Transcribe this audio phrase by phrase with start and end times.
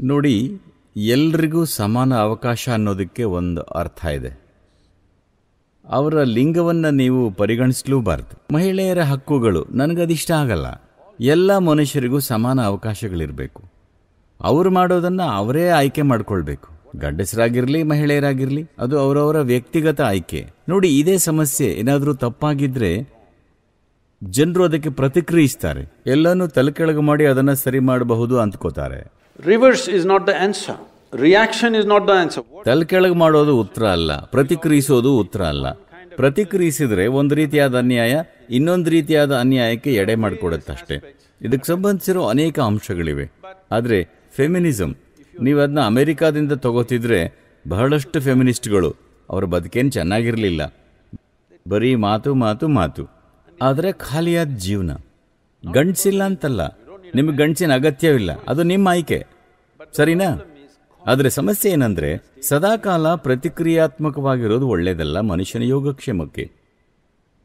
[0.00, 0.60] ನೋಡಿ,
[0.96, 4.48] ಎಲ್ರಿಗೂ ಸಮಾನ ಅವಕಾಶ ಅನ್ನೋದಕ್ಕೆ ಒಂದು ಅರ್ಥ ಇದೆ.
[5.88, 8.54] ಅವರ ಲಿಂಗವನ್ನು ನೀವು ಪರಿಗಣಿಸಲೂಬಾರ್ದು.
[8.54, 10.66] ಮಹಿಳೆಯರ ಹಕ್ಕುಗಳು ನನಗದಿಷ್ಟ ಆಗಲ್ಲ.
[11.20, 13.62] ಎಲ್ಲ ಮನುಷ್ಯರಿಗೂ ಸಮಾನ ಅವಕಾಶಗಳಿರಬೇಕು.
[14.40, 16.68] ಅವರು ಮಾಡೋದನ್ನು ಅವರೇ ಆಯ್ಕೆ ಮಾಡ್ಕೊಳ್ಬೇಕು.
[16.96, 20.50] ಗಂಡಸರಾಗಿರಲಿ, ಮಹಿಳೆಯರಾಗಿರಲಿ, ಅದು ಅವರವರ ವ್ಯಕ್ತಿಗತ ಆಯ್ಕೆ.
[20.68, 23.08] ನೋಡಿ, ಇದೇ ಸಮಸ್ಯೆ ಏನಾದರೂ ತಪ್ಪಾಗಿದ್ರೆ
[24.22, 25.92] ಜನರು ಅದಕ್ಕೆ ಪ್ರತಿಕ್ರಿಯಿಸ್ತಾರೆ.
[26.06, 29.17] ಎಲ್ಲನೂ ತಲೆಕೆಳಗು ಮಾಡಿ ಅದನ್ನು ಸರಿ ಮಾಡಬಹುದು ಅಂದ್ಕೋತಾರೆ.
[29.46, 34.20] Reverse is not the answer reaction is not the answer ತಲೆ ಕೆಳಗೆ ಮಾಡೋದು ಉತ್ತರ ಅಲ್ಲ,
[34.20, 35.70] ಪ್ರತಿಕ್ರಿಯಿಸೋದು ಉತ್ತರ ಅಲ್ಲ.
[36.16, 41.16] ಪ್ರತಿಕ್ರಿಯಿಸಿದ್ರೆ ಒಂದು ರೀತಿಯಾದ ಅನ್ಯಾಯ, ಇನ್ನೊಂದು ರೀತಿಯಾದ ಅನ್ಯಾಯಕ್ಕೆ ಎಡೆ ಮಾಡಿಕೊಡುತ್ತಷ್ಟೇ.
[41.42, 43.32] ಇದಕ್ಕೆ ಸಂಬಂಧಿಸಿರೋ ಅನೇಕ ಅಂಶಗಳಿವೆ.
[43.72, 44.94] ಆದರೆ ಫೆಮಿನಿಸಮ್
[45.42, 48.96] ನೀವು ಅದನ್ನ ಅಮೆರಿಕಾದಿಂದ ತಗೋತಿದ್ರೆ ಬಹಳಷ್ಟು ಫೆಮಿನಿಸ್ಟ್ಗಳು
[49.30, 50.74] ಅವರ ಬದುಕೇನು ಚೆನ್ನಾಗಿರಲಿಲ್ಲ.
[51.68, 53.08] ಬರೀ ಮಾತು ಮಾತು ಮಾತು.
[53.62, 54.90] ಆದರೆ ಖಾಲಿಯಾದ ಜೀವನ.
[55.72, 56.77] ಗಂಡಸಿಲ್ಲ ಅಂತಲ್ಲ.
[57.14, 58.30] ನಿಮಗೆ ಗಂಡಸಿನ ಅಗತ್ಯವಿಲ್ಲ.
[58.48, 59.26] ಅದು ನಿಮ್ಮ ಆಯ್ಕೆ.
[59.92, 60.24] ಸರಿನಾ?
[61.06, 66.50] ಆದರೆ ಸಮಸ್ಯೆ ಏನಂದ್ರೆ, ಸದಾಕಾಲ ಪ್ರತಿಕ್ರಿಯಾತ್ಮಕವಾಗಿರೋದು ಒಳ್ಳೆಯದಲ್ಲ ಮನುಷ್ಯನ ಯೋಗಕ್ಷೇಮಕ್ಕೆ.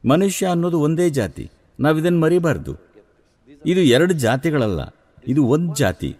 [0.09, 1.51] ಮನುಷ್ಯ ಅನ್ನೋದು ಒಂದೇ ಜಾತಿ.
[1.79, 2.75] ನಾವು ಇದನ್ನು ಮರಿಬಾರ್ದು.
[3.65, 4.95] ಇದು ಎರಡು ಜಾತಿಗಳಲ್ಲ.
[5.27, 6.15] ಇದು ಒಂದು ಜಾತಿ.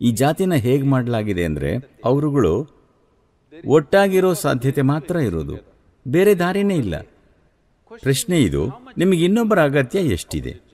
[0.00, 2.68] ಈ ಜಾತಿನ ಹೇಗೆ ಮಾಡಲಾಗಿದೆ ಅಂದರೆ, ಅವರುಗಳು
[3.66, 5.54] ಒಟ್ಟಾಗಿರೋ ಸಾಧ್ಯತೆ ಮಾತ್ರ ಇರೋದು.
[6.08, 7.00] ಬೇರೆ ದಾರಿನೇ ಇಲ್ಲ.
[8.00, 10.69] ಪ್ರಶ್ನೆ ಇದು, ನಿಮಗೆ ಇನ್ನೊಬ್ಬರ ಅಗತ್ಯ ಎಷ್ಟಿದೆ?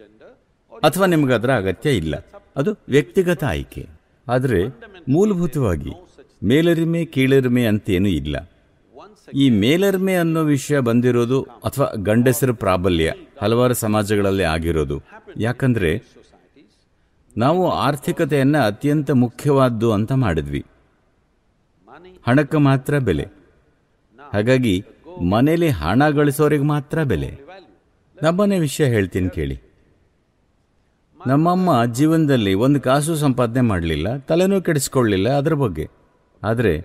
[0.84, 2.14] ಅಥವಾ ನಿಮಗೆ ಅದರ ಅಗತ್ಯ ಇಲ್ಲ.
[2.56, 3.86] ಅದು ವ್ಯಕ್ತಿಗತ ಆಯ್ಕೆ.
[4.28, 4.68] ಆದರೆ
[5.08, 5.90] ಮೂಲಭೂತವಾಗಿ
[6.44, 8.50] ಮೇಲರಿಮೆ, ಕೀಳರಿಮೆ ಅಂತೇನೂ ಇಲ್ಲ.
[9.34, 15.02] ಈ ಮೇಲರಿಮೆ ಅನ್ನೋ ವಿಷಯ ಬಂದಿರೋದು ಅಥವಾ ಗಂಡಸರ ಪ್ರಾಬಲ್ಯ ಹಲವಾರು ಸಮಾಜಗಳಲ್ಲಿ ಆಗಿರೋದು.
[15.36, 16.02] ಯಾಕಂದ್ರೆ
[17.36, 20.64] ನಾವು ಆರ್ಥಿಕತೆಯನ್ನ ಅತ್ಯಂತ ಮುಖ್ಯವಾದ್ದು ಅಂತ ಮಾಡಿದ್ವಿ.
[22.26, 23.26] ಹಣಕ್ಕೆ ಮಾತ್ರ ಬೆಲೆ.
[24.32, 24.84] ಹಾಗಾಗಿ
[25.30, 27.38] ಮನೇಲಿ ಹಣ ಗಳಿಸೋರಿಗೆ ಮಾತ್ರ ಬೆಲೆ.
[28.22, 29.65] ನಮ್ಮನೆ ವಿಷಯ ಹೇಳ್ತೀನಿ ಕೇಳಿ.
[31.26, 35.88] ನಮ್ಮಮ್ಮ ಜೀವನದಲ್ಲಿ ಒಂದು ಕಾಸು ಸಂಪಾದನೆ ಮಾಡಲಿಲ್ಲ ತಲೆನೂ ಕೆಡಿಸ್ಕೊಳ್ಳಿಲ್ಲ ಅದರ ಬಗ್ಗೆ.
[36.42, 36.84] ಆದರೆ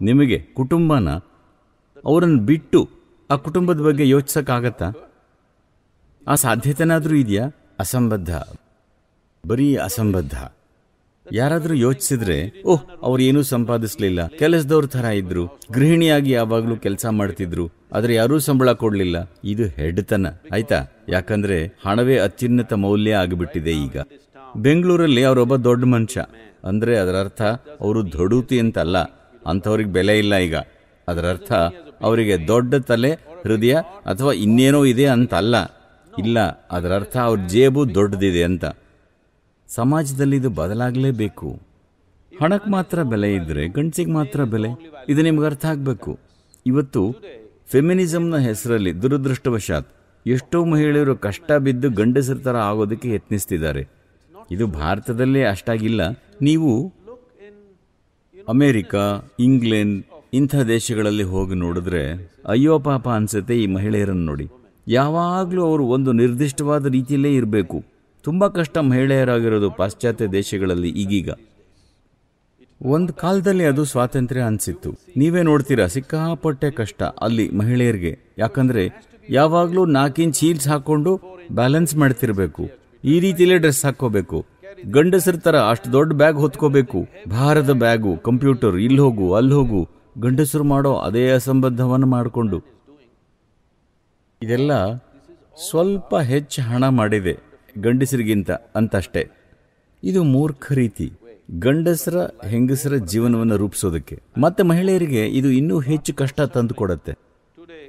[0.00, 1.08] ನಿಮಗೆ ಕುಟುಂಬನ
[2.04, 2.90] ಅವರನ್ನು ಬಿಟ್ಟು
[3.30, 4.92] ಆ ಕುಟುಂಬದ ಬಗ್ಗೆ ಯೋಚಿಸೋಕ್ಕಾಗತ್ತಾ?
[6.28, 7.50] ಆ ಸಾಧ್ಯತೆನಾದರೂ ಇದೆಯಾ?
[7.78, 8.36] ಅಸಂಬದ್ಧ.
[9.48, 10.34] ಬರೀ ಅಸಂಬದ್ಧ.
[11.32, 18.38] ಯಾರಾದರೂ ಯೋಚಿಸಿದ್ರೆ, ಓಹ್, ಅವ್ರು ಏನೂ ಸಂಪಾದಿಸ್ಲಿಲ್ಲ, ಕೆಲಸದವ್ರ ಥರ ಇದ್ರು, ಗೃಹಿಣಿಯಾಗಿ ಯಾವಾಗಲೂ ಕೆಲಸ ಮಾಡ್ತಿದ್ರು, ಆದರೆ ಯಾರೂ
[18.38, 19.30] ಸಂಬಳ ಕೊಡಲಿಲ್ಲ.
[19.44, 20.84] ಇದು ಹೆಡ್ತನ, ಆಯ್ತಾ?
[21.08, 23.96] ಯಾಕಂದ್ರೆ ಹಣವೇ ಅತ್ಯುನ್ನತ ಮೌಲ್ಯ ಆಗಿಬಿಟ್ಟಿದೆ ಈಗ.
[24.56, 26.24] ಬೆಂಗಳೂರಲ್ಲಿ ಅವರೊಬ್ಬ ದೊಡ್ಡ ಮನುಷ್ಯ.
[26.64, 27.42] ಅಂದ್ರೆ ಅದರ ಅರ್ಥ
[27.80, 28.98] ಅವರು ದೊಡೂತಿ ಅಂತಲ್ಲ,
[29.46, 30.56] ಅಂಥವ್ರಿಗೆ ಬೆಲೆ ಇಲ್ಲ ಈಗ.
[31.08, 31.52] ಅದರ ಅರ್ಥ
[32.02, 33.12] ಅವರಿಗೆ ದೊಡ್ಡ ತಲೆ,
[33.42, 33.74] ಹೃದಯ
[34.06, 35.56] ಅಥವಾ ಇನ್ನೇನೋ ಇದೆ ಅಂತಲ್ಲ.
[36.18, 36.38] ಇಲ್ಲ,
[36.70, 38.64] ಅದರ ಅರ್ಥ ಅವ್ರ ಜೇಬು ದೊಡ್ಡದಿದೆ ಅಂತ.
[39.68, 41.60] ಸಮಾಜದಲ್ಲಿ ಇದು ಬದಲಾಗಲೇಬೇಕು.
[42.32, 44.70] ಹಣಕ್ಕೆ ಮಾತ್ರ ಬೆಲೆ ಇದ್ರೆ ಗಂಡಸಿಗೆ ಮಾತ್ರ ಬೆಲೆ.
[45.08, 46.18] ಇದು ನಿಮ್ಗೆ ಅರ್ಥ ಆಗಬೇಕು.
[46.66, 47.02] ಇವತ್ತು
[47.66, 49.88] ಫೆಮಿನಿಸಮ್ನ ಹೆಸರಲ್ಲಿ ದುರದೃಷ್ಟವಶಾತ್
[50.26, 53.88] ಎಷ್ಟೋ ಮಹಿಳೆಯರು ಕಷ್ಟ ಬಿದ್ದು ಗಂಡಸರ ಥರ ಆಗೋದಕ್ಕೆ ಯತ್ನಿಸ್ತಿದ್ದಾರೆ.
[54.50, 56.00] ಇದು ಭಾರತದಲ್ಲೇ ಅಷ್ಟಾಗಿಲ್ಲ.
[56.42, 56.92] ನೀವು
[58.48, 58.94] ಅಮೇರಿಕ,
[59.40, 64.46] ಇಂಗ್ಲೆಂಡ್, ಇಂಥ ದೇಶಗಳಲ್ಲಿ ಹೋಗಿ ನೋಡಿದ್ರೆ ಅಯ್ಯೋ ಪಾಪ ಅನ್ಸುತ್ತೆ ಈ ಮಹಿಳೆಯರನ್ನು ನೋಡಿ.
[64.88, 67.84] ಯಾವಾಗಲೂ ಅವರು ಒಂದು ನಿರ್ದಿಷ್ಟವಾದ ರೀತಿಯಲ್ಲೇ ಇರಬೇಕು.
[68.22, 71.30] ತುಂಬ ಕಷ್ಟ ಮಹಿಳೆಯರಾಗಿರೋದು ಪಾಶ್ಚಾತ್ಯ ದೇಶಗಳಲ್ಲಿ ಈಗೀಗ.
[72.82, 74.94] ಒಂದು ಕಾಲದಲ್ಲಿ ಅದು ಸ್ವಾತಂತ್ರ್ಯ ಅನ್ಸಿತ್ತು.
[75.16, 78.18] ನೀವೇ ನೋಡ್ತೀರಾ, ಸಿಕ್ಕಾಪಟ್ಟೆ ಕಷ್ಟ ಅಲ್ಲಿ ಮಹಿಳೆಯರಿಗೆ.
[78.38, 78.88] ಯಾಕಂದ್ರೆ,
[79.30, 81.20] ಯಾವಾಗಲೂ ನಾಲ್ಕಿಂಚ್ ಹೀಲ್ಸ್ ಹಾಕೊಂಡು
[81.52, 82.68] ಬ್ಯಾಲೆನ್ಸ್ ಮಾಡ್ತಿರ್ಬೇಕು.
[83.04, 84.46] ಈ ರೀತಿಲೇ ಡ್ರೆಸ್ ಹಾಕೋಬೇಕು
[84.90, 87.08] ಗಂಡಸರ ತರ ಅಷ್ಟು ದೊಡ್ಡ ಬ್ಯಾಗ್ ಹೊತ್ಕೋಬೇಕು.
[87.28, 89.88] ಭಾರದ ಬ್ಯಾಗು, ಕಂಪ್ಯೂಟರ್ ಇಲ್ಲಿ ಹೋಗು ಅಲ್ಲಿ ಹೋಗು.
[90.18, 92.62] ಗಂಡಸರು ಮಾಡೋ ಅದೇ ಅಸಂಬದ್ಧವನ್ನು ಮಾಡಿಕೊಂಡು.
[94.42, 94.94] ಇದೆಲ್ಲ
[95.70, 97.36] ಸ್ವಲ್ಪ ಹೆಚ್ಚು ಹಣ ಮಾಡಿದೆ
[97.80, 99.28] ಗಂಡಸರಿಗಿಂತ ಅಂತಷ್ಟೇ.
[100.04, 101.12] ಇದು ಮೂರ್ಖ ರೀತಿ.
[101.58, 102.18] ಗಂಡಸರ
[102.48, 104.22] ಹೆಂಗಸರ ಜೀವನವನ್ನು ರೂಪಿಸೋದಕ್ಕೆ.
[104.38, 107.12] ಮತ್ತೆ ಮಹಿಳೆಯರಿಗೆ ಇದು ಇನ್ನೂ ಹೆಚ್ಚು ಕಷ್ಟ ತಂದು ಕೊಡತ್ತೆ.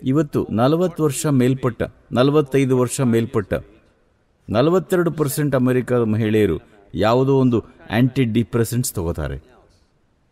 [0.04, 3.54] ಇವತ್ತು ನಲವತ್ತು ವರ್ಷ ಮೇಲ್ಪಟ್ಟ, ನಲವತ್ತೈದು ವರ್ಷ ಮೇಲ್ಪಟ್ಟ,
[4.50, 6.60] ನಲವತ್ತೆರಡು ಪರ್ಸೆಂಟ್ ಅಮೆರಿಕದ ಮಹಿಳೆಯರು
[6.96, 7.60] ಯಾವುದೋ ಒಂದು
[7.92, 9.44] ಆಂಟಿ ಡಿಪ್ರೆಸೆಂಟ್ಸ್ ತಗೋತಾರೆ.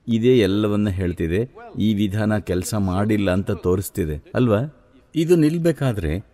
[0.07, 1.49] ಇದೇ ಎಲ್ಲವನ್ನ ಹೇಳ್ತಿದೆ,
[1.79, 4.75] ಈ ವಿಧಾನ ಕೆಲಸ ಮಾಡಿಲ್ಲ ಅಂತ ತೋರಿಸ್ತಿದೆ, ಅಲ್ವಾ?
[5.15, 6.31] ಇದು ನಿಲ್ಬೇಕಾದ್ರೆ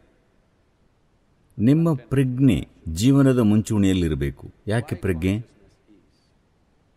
[1.60, 4.54] ನಿಮ್ಮ ಪ್ರಜ್ಞೆ ಜೀವನದ ಮುಂಚೂಣಿಯಲ್ಲಿರಬೇಕು.
[4.68, 5.57] ಯಾಕೆ ಪ್ರಜ್ಞೆ?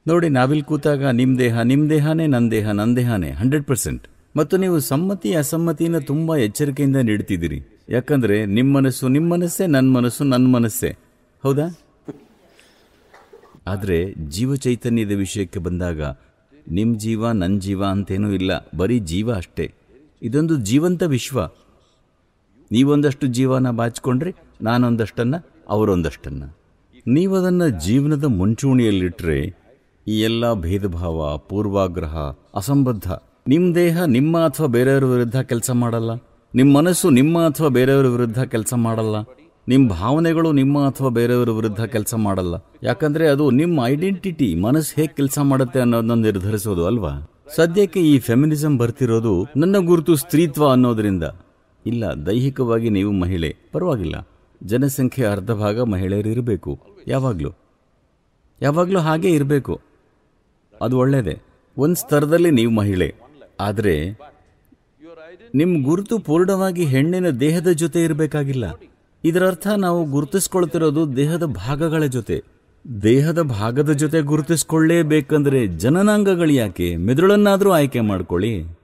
[0.08, 4.80] ನೋಡಿ, ನಾವಿಲ್ಲಿ ಕೂತಾಗ ನಿಮ್ಮ ದೇಹ ನಿಮ್ಮ ದೇಹನೇ ನನ್ನ ದೇಹ ನನ್ನ ದೇಹನೇ ಹಂಡ್ರೆಡ್ ಪರ್ಸೆಂಟ್ ಮತ್ತು ನೀವು
[4.80, 7.62] ಸಮ್ಮತಿ, ಅಸಮ್ಮತಿನ ತುಂಬಾ ಎಚ್ಚರಿಕೆಯಿಂದ ನೀಡ್ತಿದ್ದೀರಿ.
[7.88, 10.96] ಯಾಕಂದ್ರೆ ನಿಮ್ಮ ಮನಸ್ಸು ನಿಮ್ಮ ಮನಸ್ಸೇ ನನ್ನ ಮನಸ್ಸು ನನ್ನ ಮನಸ್ಸೇ.
[11.42, 11.78] ಹೌದಾ?
[13.66, 16.02] ಆದರೆ, ಜೀವ ಚೈತನ್ಯದ ವಿಷಯಕ್ಕೆ ಬಂದಾಗ
[16.70, 18.68] ನಿಮ್ಮ ಜೀವ ನನ್ನ ಜೀವ ಅಂತೇನೂ ಇಲ್ಲ.
[18.76, 19.72] ಬರೀ ಜೀವ ಅಷ್ಟೇ.
[20.22, 21.46] ಇದೊಂದು ಜೀವಂತ ವಿಶ್ವ.
[22.72, 26.58] ನೀವೊಂದಷ್ಟು ಜೀವನ ಬಾಚಿಕೊಂಡ್ರೆ, ನಾನೊಂದಷ್ಟನ್ನು, ಅವರೊಂದಷ್ಟನ್ನು.
[27.06, 29.59] ನೀವದನ್ನು ಜೀವನದ ಮುಂಚೂಣಿಯಲ್ಲಿಟ್ಟರೆ
[30.10, 32.16] ಈ ಎಲ್ಲ ಭೇದಭಾವ, ಪೂರ್ವಾಗ್ರಹ,
[32.54, 33.12] ಅಸಂಬದ್ಧ
[33.48, 36.10] ನಿಮ್ಮ ದೇಹ ನಿಮ್ಮ ಅಥವಾ ಬೇರೆಯವರ ವಿರುದ್ಧ ಕೆಲಸ ಮಾಡಲ್ಲ?
[36.54, 39.20] ನಿಮ್ಮ ಮನಸ್ಸು ನಿಮ್ಮ ಅಥವಾ ಬೇರೆಯವರ ವಿರುದ್ಧ ಕೆಲಸ ಮಾಡಲ್ಲ?
[39.68, 42.54] ನಿಮ್ಮ ಭಾವನೆಗಳು ನಿಮ್ಮ ಅಥವಾ ಬೇರೆಯವರ ವಿರುದ್ಧ ಕೆಲಸ ಮಾಡಲ್ಲ?
[42.82, 47.30] ಯಾಕಂದ್ರೆ ಅದು ನಿಮ್ಮ ಐಡೆಂಟಿಟಿ, ಮನಸ್ಸು ಹೇಗೆ ಕೆಲಸ ಮಾಡುತ್ತೆ ಅನ್ನೋದನ್ನ ನಿರ್ಧರಿಸೋದು ಅಲ್ವಾ?
[47.56, 51.24] ಸದ್ಯಕ್ಕೆ ಈ ಫೆಮಿನಿಸಂ ಬರ್ತಿರೋದು ನನ್ನ ಗುರುತು ಸ್ತ್ರೀತ್ವ ಅನ್ನೋದ್ರಿಂದ.
[51.86, 53.56] ಇಲ್ಲ, ದೈಹಿಕವಾಗಿ ನೀವು ಮಹಿಳೆ.
[53.72, 54.28] ಪರವಾಗಿಲ್ಲ.
[54.62, 57.50] ಜನಸಂಖ್ಯೆ ಅರ್ಧ ಭಾಗ ಮಹಿಳೆಯರು ಇರಬೇಕು ಯಾವಾಗಲೂ.
[58.62, 59.89] ಯಾವಾಗಲೂ ಹಾಗೆ ಇರಬೇಕು.
[60.80, 61.38] ಅದು ಒಳ್ಳೆಯದೇ
[61.78, 63.14] ಒಂದು ಸ್ತರದಲ್ಲಿ ನೀವು ಮಹಿಳೆ.
[63.60, 64.18] ಆದರೆ
[65.54, 68.80] ನಿಮ್ಮ ಗುರುತು ಪೂರ್ಣವಾಗಿ ಹೆಣ್ಣಿನ ದೇಹದ ಜೊತೆ ಇರಬೇಕಾಗಿಲ್ಲ.
[69.24, 72.42] ಇದರರ್ಥ ನಾವು ಗುರುತಿಸ್ಕೊಳ್ತಿರೋದು ದೇಹದ ಭಾಗಗಳ ಜೊತೆ.
[73.02, 76.96] ದೇಹದ ಭಾಗದ ಜೊತೆ ಗುರುತಿಸ್ಕೊಳ್ಳೇಬೇಕಂದ್ರೆ ಜನನಾಂಗಗಳು ಯಾಕೆ?
[76.96, 78.79] ಮೆದುಳನ್ನಾದರೂ ಆಯ್ಕೆ ಮಾಡ್ಕೊಳ್ಳಿ.